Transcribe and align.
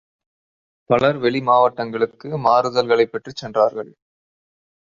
பலர் 0.89 1.17
வெளி 1.17 1.41
மாவட்டங்களுக்கு 1.41 2.29
மாறுதல்களைப் 2.37 3.11
பெற்றுச் 3.11 3.35
சென்றார்கள். 3.35 3.91